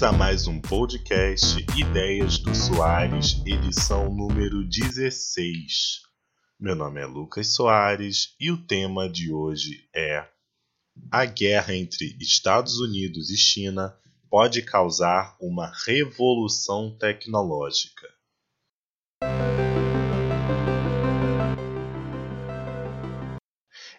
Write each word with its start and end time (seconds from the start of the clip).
Bem-vindos 0.00 0.02
a 0.02 0.12
mais 0.18 0.46
um 0.46 0.58
podcast 0.58 1.62
Ideias 1.78 2.38
do 2.38 2.54
Soares, 2.54 3.42
edição 3.44 4.08
número 4.08 4.66
16. 4.66 6.00
Meu 6.58 6.74
nome 6.74 7.02
é 7.02 7.04
Lucas 7.04 7.48
Soares 7.48 8.34
e 8.40 8.50
o 8.50 8.56
tema 8.56 9.10
de 9.10 9.30
hoje 9.30 9.86
é: 9.94 10.26
A 11.12 11.26
guerra 11.26 11.76
entre 11.76 12.16
Estados 12.18 12.80
Unidos 12.80 13.28
e 13.28 13.36
China 13.36 13.94
pode 14.30 14.62
causar 14.62 15.36
uma 15.38 15.70
revolução 15.84 16.96
tecnológica. 16.96 18.08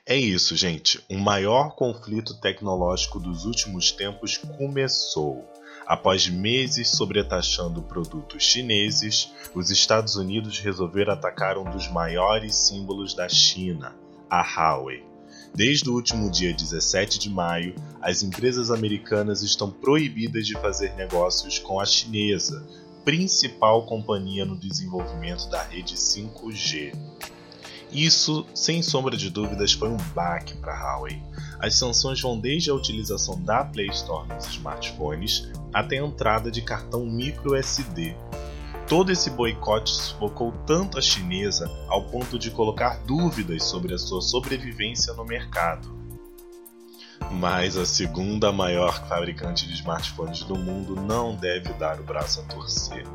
É 0.03 0.15
isso, 0.15 0.55
gente. 0.55 0.99
O 1.11 1.17
maior 1.17 1.75
conflito 1.75 2.41
tecnológico 2.41 3.20
dos 3.20 3.45
últimos 3.45 3.91
tempos 3.91 4.38
começou. 4.38 5.60
Após 5.85 6.27
meses 6.27 6.90
sobretaxando 6.90 7.81
produtos 7.81 8.44
chineses, 8.44 9.31
os 9.53 9.70
Estados 9.70 10.16
Unidos 10.16 10.59
resolveram 10.59 11.13
atacar 11.13 11.57
um 11.57 11.70
dos 11.70 11.90
maiores 11.90 12.55
símbolos 12.55 13.13
da 13.13 13.27
China, 13.27 13.95
a 14.30 14.41
Huawei. 14.41 15.04
Desde 15.54 15.90
o 15.90 15.94
último 15.94 16.30
dia 16.30 16.54
17 16.54 17.20
de 17.20 17.30
maio, 17.30 17.76
as 18.02 18.23
empresas 18.23 18.71
americanas 18.71 19.41
estão 19.41 19.70
proibidas 19.70 20.48
de 20.48 20.54
fazer 20.54 20.94
negócios 20.95 21.59
com 21.59 21.80
a 21.80 21.85
chinesa, 21.85 22.66
principal 23.04 23.85
companhia 23.85 24.45
no 24.45 24.55
desenvolvimento 24.55 25.49
da 25.49 25.62
rede 25.63 25.95
5G. 25.95 26.93
Isso, 27.91 28.45
sem 28.55 28.81
sombra 28.81 29.17
de 29.17 29.29
dúvidas, 29.29 29.73
foi 29.73 29.89
um 29.89 29.97
baque 30.15 30.55
para 30.57 30.73
Huawei. 30.73 31.21
As 31.59 31.75
sanções 31.75 32.21
vão 32.21 32.39
desde 32.39 32.70
a 32.70 32.73
utilização 32.73 33.41
da 33.41 33.65
Play 33.65 33.87
Store 33.87 34.27
nos 34.29 34.48
smartphones 34.48 35.49
até 35.73 35.99
a 35.99 36.05
entrada 36.05 36.49
de 36.49 36.61
cartão 36.61 37.05
micro 37.05 37.53
SD. 37.55 38.15
Todo 38.87 39.11
esse 39.11 39.29
boicote 39.29 39.91
sufocou 39.91 40.51
tanto 40.65 40.98
a 40.98 41.01
chinesa 41.01 41.70
ao 41.87 42.03
ponto 42.05 42.39
de 42.39 42.49
colocar 42.49 42.98
dúvidas 43.05 43.63
sobre 43.63 43.93
a 43.93 43.98
sua 43.98 44.21
sobrevivência 44.21 45.13
no 45.13 45.26
mercado. 45.26 46.01
Mas 47.32 47.77
a 47.77 47.85
segunda 47.85 48.51
maior 48.51 49.07
fabricante 49.07 49.65
de 49.65 49.74
smartphones 49.74 50.43
do 50.43 50.55
mundo 50.55 50.96
não 50.96 51.34
deve 51.34 51.71
dar 51.73 51.99
o 51.99 52.04
braço 52.04 52.41
a 52.41 52.43
torcer. 52.43 53.05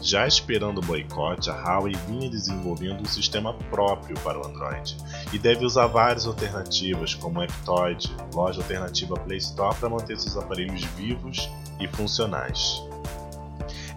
Já 0.00 0.26
esperando 0.26 0.78
o 0.78 0.84
boicote, 0.84 1.50
a 1.50 1.54
Huawei 1.54 1.94
vinha 2.06 2.28
desenvolvendo 2.28 3.02
um 3.02 3.06
sistema 3.06 3.54
próprio 3.70 4.18
para 4.20 4.38
o 4.38 4.46
Android 4.46 4.96
e 5.32 5.38
deve 5.38 5.64
usar 5.64 5.86
várias 5.86 6.26
alternativas, 6.26 7.14
como 7.14 7.38
o 7.38 7.42
Aptoide, 7.42 8.14
loja 8.34 8.60
alternativa 8.60 9.14
Play 9.14 9.38
Store, 9.38 9.76
para 9.76 9.88
manter 9.88 10.18
seus 10.18 10.36
aparelhos 10.36 10.84
vivos 10.96 11.48
e 11.78 11.86
funcionais. 11.86 12.82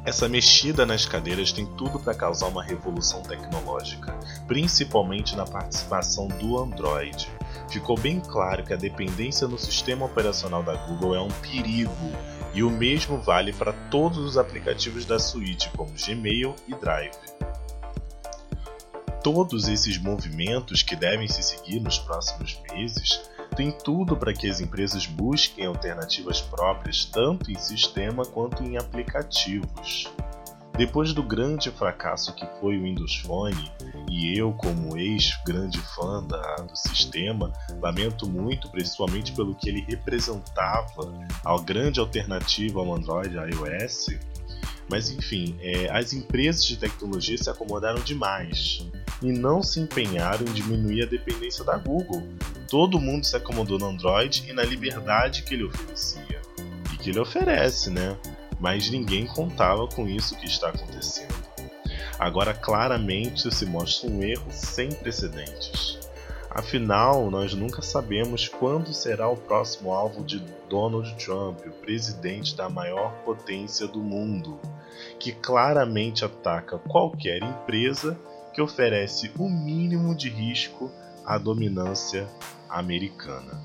Essa 0.06 0.28
mexida 0.28 0.86
nas 0.86 1.06
cadeiras 1.06 1.54
tem 1.54 1.66
tudo 1.66 1.98
para 1.98 2.14
causar 2.14 2.48
uma 2.48 2.62
revolução 2.62 3.22
tecnológica, 3.24 4.14
principalmente 4.46 5.34
na 5.34 5.46
participação 5.46 6.28
do 6.28 6.62
Android. 6.62 7.30
Ficou 7.74 7.98
bem 7.98 8.20
claro 8.20 8.64
que 8.64 8.72
a 8.72 8.78
dependência 8.78 9.48
no 9.48 9.58
sistema 9.58 10.06
operacional 10.06 10.62
da 10.62 10.76
Google 10.76 11.16
é 11.16 11.20
um 11.20 11.28
perigo, 11.28 12.12
e 12.54 12.62
o 12.62 12.70
mesmo 12.70 13.18
vale 13.18 13.52
para 13.52 13.74
todos 13.90 14.20
os 14.20 14.38
aplicativos 14.38 15.06
da 15.06 15.18
suíte, 15.18 15.72
como 15.72 15.92
Gmail 15.92 16.56
e 16.68 16.76
Drive. 16.76 17.18
Todos 19.24 19.68
esses 19.68 19.98
movimentos 19.98 20.84
que 20.84 20.96
devem 20.96 21.28
se 21.28 21.42
seguir 21.42 21.80
nos 21.80 21.98
próximos 21.98 22.62
meses 22.72 23.28
tem 23.56 23.72
tudo 23.72 24.16
para 24.16 24.34
que 24.34 24.48
as 24.48 24.62
empresas 24.62 25.08
busquem 25.08 25.66
alternativas 25.66 26.42
próprias 26.42 27.06
tanto 27.06 27.50
em 27.50 27.58
sistema 27.58 28.24
quanto 28.24 28.62
em 28.62 28.78
aplicativos. 28.78 30.14
Depois 30.78 31.13
do 31.13 31.22
grande 31.22 31.69
fracasso 31.69 32.34
que 32.34 32.45
foi 32.59 32.78
o 32.78 32.84
Windows 32.84 33.17
Phone, 33.17 33.72
e 34.09 34.38
eu, 34.38 34.51
como 34.53 34.97
ex-grande 34.97 35.79
fã 35.79 36.23
da, 36.23 36.56
do 36.56 36.75
sistema, 36.75 37.53
lamento 37.79 38.28
muito, 38.28 38.69
principalmente 38.69 39.31
pelo 39.34 39.53
que 39.53 39.69
ele 39.69 39.85
representava, 39.88 41.13
a 41.45 41.61
grande 41.61 42.00
alternativa 42.00 42.79
ao 42.79 42.95
Android 42.95 43.35
iOS. 43.35 44.17
Mas 44.89 45.09
enfim, 45.11 45.56
é, 45.61 45.91
as 45.91 46.11
empresas 46.11 46.66
de 46.66 46.78
tecnologia 46.78 47.38
se 47.38 47.50
acomodaram 47.50 48.01
demais 48.01 48.85
e 49.22 49.31
não 49.31 49.61
se 49.61 49.79
empenharam 49.79 50.45
em 50.45 50.53
diminuir 50.53 51.03
a 51.03 51.05
dependência 51.05 51.63
da 51.63 51.78
Google. 51.78 52.23
Todo 52.67 53.00
mundo 53.00 53.25
se 53.25 53.35
acomodou 53.35 53.78
no 53.78 53.88
Android 53.88 54.44
e 54.50 54.53
na 54.53 54.63
liberdade 54.63 55.44
que 55.44 55.53
ele 55.53 55.63
oferecia. 55.63 56.41
E 56.94 56.97
que 56.97 57.11
ele 57.11 57.19
oferece, 57.19 57.90
né? 57.90 58.17
Mas 58.63 58.90
ninguém 58.90 59.28
contava 59.28 59.85
com 59.90 60.07
isso 60.07 60.38
que 60.38 60.46
está 60.46 60.69
acontecendo. 60.69 61.35
Agora 62.18 62.53
claramente 62.53 63.53
se 63.53 63.66
mostra 63.66 64.09
um 64.09 64.24
erro 64.24 64.50
sem 64.51 64.90
precedentes. 64.90 66.00
Afinal, 66.50 67.29
nós 67.29 67.53
nunca 67.53 67.81
sabemos 67.81 68.47
quando 68.47 68.94
será 68.94 69.28
o 69.28 69.35
próximo 69.35 69.91
alvo 69.91 70.23
de 70.23 70.40
Donald 70.69 71.13
Trump, 71.16 71.59
o 71.66 71.72
presidente 71.72 72.56
da 72.56 72.69
maior 72.69 73.12
potência 73.25 73.85
do 73.85 74.00
mundo, 74.00 74.57
que 75.19 75.34
claramente 75.34 76.23
ataca 76.23 76.78
qualquer 76.78 77.44
empresa 77.44 78.18
que 78.53 78.62
oferece 78.62 79.29
o 79.38 79.50
mínimo 79.50 80.16
de 80.16 80.29
risco 80.29 80.90
à 81.25 81.38
dominância 81.38 82.29
americana. 82.69 83.62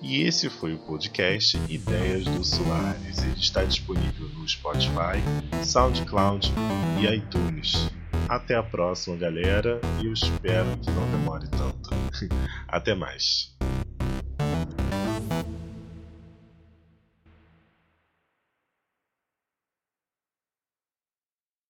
E 0.00 0.22
esse 0.22 0.48
foi 0.48 0.74
o 0.74 0.78
podcast 0.78 1.58
Ideias 1.68 2.24
do 2.24 2.44
Soares. 2.44 3.18
Ele 3.18 3.38
está 3.38 3.64
disponível 3.64 4.28
no 4.28 4.48
Spotify, 4.48 5.20
SoundCloud 5.64 6.52
e 7.00 7.06
iTunes. 7.14 7.90
Até 8.28 8.54
a 8.54 8.62
próxima, 8.62 9.16
galera, 9.16 9.80
e 10.00 10.06
eu 10.06 10.12
espero 10.12 10.76
que 10.78 10.90
não 10.90 11.10
demore 11.10 11.48
tanto. 11.48 11.90
Até 12.68 12.94
mais. 12.94 13.57